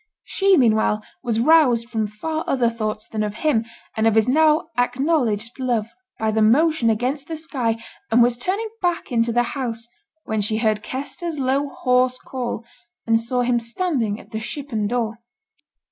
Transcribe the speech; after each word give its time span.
She, 0.23 0.57
meanwhile, 0.57 1.03
was 1.21 1.39
roused 1.39 1.87
from 1.87 2.07
far 2.07 2.43
other 2.47 2.71
thoughts 2.71 3.07
than 3.07 3.21
of 3.21 3.35
him, 3.45 3.65
and 3.95 4.07
of 4.07 4.15
his 4.15 4.27
now 4.27 4.65
acknowledged 4.75 5.59
love, 5.59 5.91
by 6.17 6.31
the 6.31 6.41
motion 6.41 6.89
against 6.89 7.27
the 7.27 7.37
sky, 7.37 7.77
and 8.09 8.23
was 8.23 8.35
turning 8.35 8.69
back 8.81 9.11
into 9.11 9.31
the 9.31 9.43
house 9.53 9.87
when 10.23 10.41
she 10.41 10.57
heard 10.57 10.81
Kester's 10.81 11.37
low 11.37 11.69
hoarse 11.69 12.17
call, 12.17 12.65
and 13.05 13.21
saw 13.21 13.43
him 13.43 13.59
standing 13.59 14.19
at 14.19 14.31
the 14.31 14.39
shippen 14.39 14.87
door. 14.87 15.19